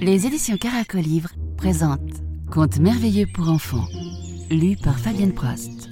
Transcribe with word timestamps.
Les 0.00 0.24
éditions 0.24 0.56
Caracolivre 0.56 1.30
présentent 1.56 2.22
Contes 2.50 2.78
merveilleux 2.78 3.26
pour 3.34 3.48
enfants, 3.48 3.88
lu 4.50 4.76
par 4.76 4.98
Fabienne 4.98 5.34
Prost. 5.34 5.88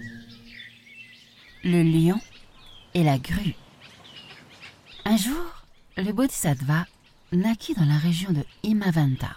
Le 1.64 1.82
lion 1.82 2.20
et 2.94 3.02
la 3.02 3.18
grue. 3.18 3.54
Un 5.04 5.16
jour, 5.16 5.64
le 5.96 6.12
Bodhisattva 6.12 6.86
naquit 7.32 7.74
dans 7.74 7.84
la 7.84 7.98
région 7.98 8.32
de 8.32 8.44
Himavanta 8.62 9.36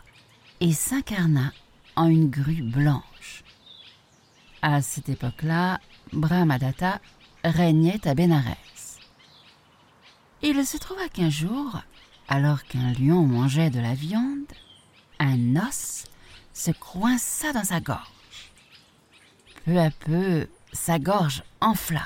et 0.62 0.72
s'incarna 0.72 1.52
en 1.96 2.08
une 2.08 2.30
grue 2.30 2.62
blanche. 2.62 3.44
À 4.62 4.82
cette 4.82 5.10
époque-là, 5.10 5.80
Brahmadatta 6.14 7.02
régnait 7.44 8.08
à 8.08 8.14
Bénarès. 8.14 8.77
Il 10.42 10.66
se 10.66 10.78
trouva 10.78 11.10
qu'un 11.10 11.30
jour, 11.30 11.82
alors 12.28 12.64
qu'un 12.64 12.94
lion 12.94 13.24
mangeait 13.24 13.70
de 13.70 13.80
la 13.80 13.96
viande, 13.96 14.46
un 15.20 15.56
os 15.56 16.06
se 16.54 16.72
coinça 16.72 17.54
dans 17.54 17.64
sa 17.64 17.80
gorge. 17.80 18.52
Peu 19.66 19.80
à 19.80 19.90
peu, 19.90 20.48
sa 20.74 21.00
gorge 21.00 21.44
enfla. 21.60 22.06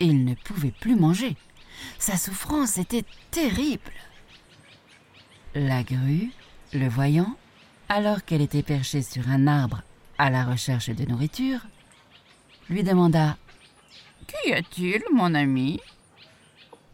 Il 0.00 0.24
ne 0.24 0.34
pouvait 0.34 0.72
plus 0.72 0.96
manger. 0.96 1.36
Sa 1.98 2.16
souffrance 2.16 2.76
était 2.78 3.04
terrible. 3.30 3.92
La 5.54 5.82
grue, 5.82 6.30
le 6.72 6.88
voyant, 6.88 7.36
alors 7.88 8.24
qu'elle 8.24 8.42
était 8.42 8.62
perchée 8.62 9.02
sur 9.02 9.28
un 9.28 9.46
arbre 9.46 9.82
à 10.18 10.28
la 10.28 10.44
recherche 10.44 10.90
de 10.90 11.04
nourriture, 11.06 11.60
lui 12.68 12.82
demanda 12.82 13.36
Qu'y 14.26 14.52
a-t-il, 14.52 15.02
mon 15.12 15.34
ami? 15.34 15.80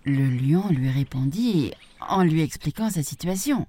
Le 0.04 0.24
lion 0.24 0.68
lui 0.70 0.90
répondit 0.90 1.72
en 2.00 2.24
lui 2.24 2.42
expliquant 2.42 2.90
sa 2.90 3.04
situation. 3.04 3.66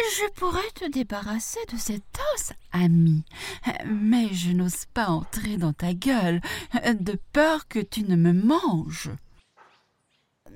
Je 0.00 0.30
pourrais 0.34 0.70
te 0.74 0.90
débarrasser 0.90 1.60
de 1.72 1.78
cet 1.78 2.02
os, 2.34 2.52
ami, 2.72 3.24
mais 3.86 4.28
je 4.34 4.50
n'ose 4.52 4.84
pas 4.92 5.08
entrer 5.08 5.56
dans 5.56 5.72
ta 5.72 5.94
gueule, 5.94 6.42
de 6.84 7.18
peur 7.32 7.66
que 7.68 7.78
tu 7.78 8.02
ne 8.02 8.16
me 8.16 8.32
manges. 8.32 9.10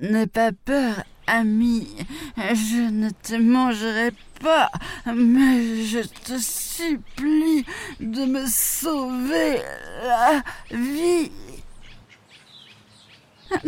N'aie 0.00 0.26
pas 0.26 0.52
peur, 0.52 1.04
ami, 1.26 1.88
je 2.36 2.90
ne 2.90 3.10
te 3.10 3.34
mangerai 3.34 4.12
pas, 4.40 4.70
mais 5.06 5.84
je 5.84 6.00
te 6.00 6.38
supplie 6.38 7.64
de 8.00 8.24
me 8.24 8.46
sauver 8.46 9.60
la 10.02 10.42
vie. 10.70 11.30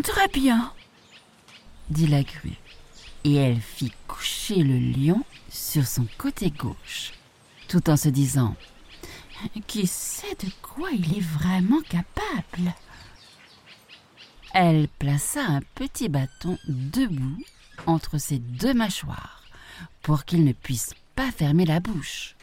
Très 0.02 0.28
bien, 0.28 0.72
dit 1.90 2.06
la 2.06 2.22
grue, 2.22 2.58
et 3.24 3.34
elle 3.34 3.60
fit 3.60 3.92
coucher 4.08 4.62
le 4.62 4.78
lion 4.78 5.22
sur 5.50 5.86
son 5.86 6.06
côté 6.18 6.50
gauche, 6.50 7.12
tout 7.68 7.90
en 7.90 7.96
se 7.96 8.08
disant 8.08 8.56
Qui 9.66 9.86
sait 9.86 10.36
de 10.42 10.50
quoi 10.62 10.90
il 10.90 11.18
est 11.18 11.20
vraiment 11.20 11.80
capable? 11.82 12.74
Elle 14.54 14.86
plaça 14.86 15.44
un 15.44 15.62
petit 15.74 16.08
bâton 16.08 16.56
debout 16.68 17.42
entre 17.86 18.18
ses 18.18 18.38
deux 18.38 18.72
mâchoires 18.72 19.42
pour 20.00 20.24
qu'il 20.24 20.44
ne 20.44 20.52
puisse 20.52 20.94
pas 21.16 21.32
fermer 21.32 21.64
la 21.64 21.80
bouche. 21.80 22.36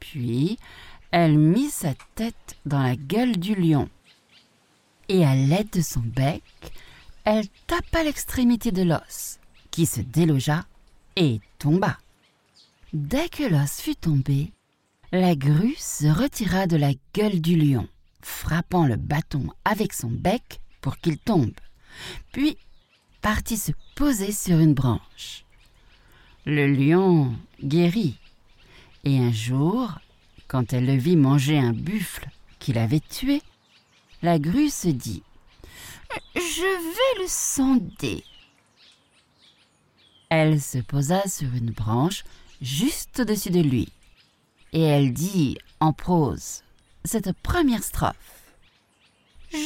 Puis, 0.00 0.58
elle 1.12 1.38
mit 1.38 1.70
sa 1.70 1.94
tête 2.16 2.56
dans 2.66 2.82
la 2.82 2.96
gueule 2.96 3.36
du 3.36 3.54
lion 3.54 3.88
et 5.08 5.24
à 5.24 5.36
l'aide 5.36 5.70
de 5.70 5.82
son 5.82 6.00
bec, 6.00 6.42
elle 7.24 7.46
tapa 7.68 8.02
l'extrémité 8.02 8.72
de 8.72 8.82
l'os, 8.82 9.38
qui 9.70 9.86
se 9.86 10.00
délogea 10.00 10.64
et 11.14 11.40
tomba. 11.60 11.96
Dès 12.92 13.28
que 13.28 13.44
l'os 13.44 13.80
fut 13.80 13.94
tombé, 13.94 14.52
la 15.12 15.36
grue 15.36 15.76
se 15.78 16.06
retira 16.06 16.66
de 16.66 16.76
la 16.76 16.92
gueule 17.14 17.40
du 17.40 17.54
lion, 17.54 17.88
frappant 18.20 18.84
le 18.84 18.96
bâton 18.96 19.46
avec 19.64 19.92
son 19.92 20.10
bec 20.10 20.60
pour 20.80 20.98
qu'il 20.98 21.18
tombe, 21.18 21.52
puis 22.32 22.56
partit 23.22 23.56
se 23.56 23.72
poser 23.94 24.32
sur 24.32 24.58
une 24.58 24.74
branche. 24.74 25.44
Le 26.46 26.66
lion 26.66 27.34
guérit, 27.62 28.16
et 29.04 29.18
un 29.18 29.32
jour, 29.32 29.98
quand 30.48 30.72
elle 30.72 30.86
le 30.86 30.96
vit 30.96 31.16
manger 31.16 31.58
un 31.58 31.72
buffle 31.72 32.28
qu'il 32.58 32.78
avait 32.78 33.00
tué, 33.00 33.42
la 34.22 34.38
grue 34.38 34.70
se 34.70 34.88
dit 34.88 35.22
Je 36.34 36.62
vais 36.62 37.22
le 37.22 37.28
sonder. 37.28 38.24
Elle 40.28 40.60
se 40.60 40.78
posa 40.78 41.26
sur 41.26 41.54
une 41.54 41.72
branche 41.72 42.24
juste 42.62 43.20
au-dessus 43.20 43.50
de 43.50 43.60
lui, 43.60 43.88
et 44.72 44.82
elle 44.82 45.12
dit 45.12 45.58
en 45.80 45.92
prose 45.92 46.62
cette 47.04 47.32
première 47.42 47.82
strophe 47.82 48.39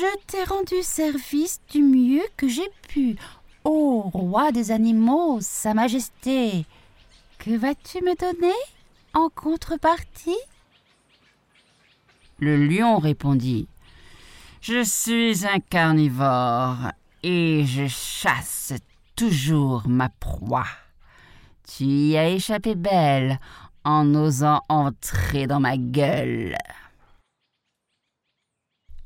Je 0.05 0.19
t'ai 0.27 0.45
rendu 0.45 0.83
service 0.83 1.63
du 1.71 1.83
mieux 1.83 2.25
que 2.37 2.47
j'ai 2.47 2.69
pu, 2.89 3.17
ô 3.65 4.03
roi 4.03 4.53
des 4.53 4.71
animaux, 4.71 5.39
Sa 5.41 5.73
Majesté. 5.73 6.67
Que 7.39 7.57
vas-tu 7.57 8.03
me 8.03 8.15
donner 8.15 8.53
en 9.15 9.31
contrepartie? 9.31 10.37
Le 12.39 12.67
lion 12.67 12.99
répondit 12.99 13.67
je 14.61 14.83
suis 14.83 15.47
un 15.47 15.61
carnivore 15.61 16.93
et 17.23 17.65
je 17.65 17.87
chasse 17.87 18.75
toujours 19.17 19.89
ma 19.89 20.11
proie. 20.11 20.67
Tu 21.67 21.85
y 21.85 22.19
as 22.19 22.29
échappé 22.29 22.75
belle 22.75 23.39
en 23.85 24.15
osant 24.15 24.61
entrer 24.69 25.47
dans 25.47 25.61
ma 25.61 25.79
gueule. 25.79 26.57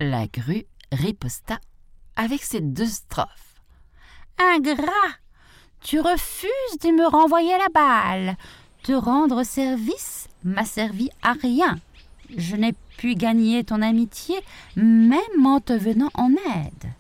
La 0.01 0.27
grue 0.29 0.65
riposta 0.93 1.59
avec 2.17 2.43
ces 2.43 2.61
deux 2.61 2.87
strophes. 2.87 3.63
Ingrat, 4.39 5.17
tu 5.81 6.01
refuses 6.01 6.79
de 6.83 6.91
me 6.91 7.07
renvoyer 7.07 7.57
la 7.59 7.69
balle. 7.73 8.37
Te 8.83 8.93
rendre 8.93 9.43
service 9.45 10.29
m'a 10.45 10.65
servi 10.65 11.11
à 11.23 11.33
rien. 11.33 11.79
Je 12.37 12.57
n'ai 12.57 12.75
pu 12.97 13.15
gagner 13.15 13.65
ton 13.65 13.83
amitié 13.83 14.37
même 14.77 15.47
en 15.47 15.61
te 15.61 15.73
venant 15.73 16.11
en 16.15 16.31
aide. 16.31 16.93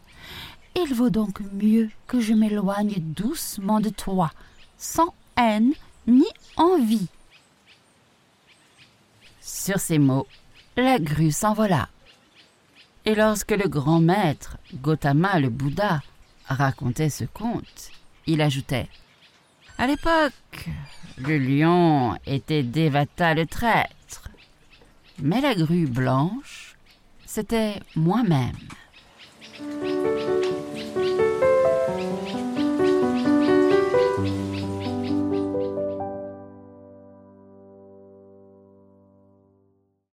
Il 0.77 0.95
vaut 0.95 1.11
donc 1.11 1.41
mieux 1.53 1.91
que 2.07 2.21
je 2.21 2.35
m'éloigne 2.35 2.95
doucement 2.99 3.81
de 3.81 3.89
toi, 3.89 4.31
sans 4.79 5.13
haine 5.37 5.73
ni 6.07 6.27
envie. 6.57 7.09
Sur 9.41 9.81
ces 9.81 9.99
mots, 9.99 10.27
la 10.77 10.99
grue 10.99 11.33
s'envola. 11.33 11.89
Et 13.09 13.15
lorsque 13.15 13.53
le 13.53 13.71
grand 13.71 14.01
maître, 14.01 14.59
Gautama 14.75 15.41
le 15.41 15.49
Bouddha, 15.49 16.03
racontait 16.47 17.09
ce 17.09 17.25
conte, 17.25 17.91
il 18.27 18.43
ajoutait 18.43 18.87
À 19.79 19.87
l'époque, 19.87 20.69
le 21.17 21.39
lion 21.39 22.19
était 22.27 22.63
Devata 22.63 23.33
le 23.33 23.47
traître 23.47 24.29
mais 25.23 25.41
la 25.41 25.55
grue 25.55 25.87
blanche, 25.87 26.77
c'était 27.25 27.81
moi-même. 27.97 28.53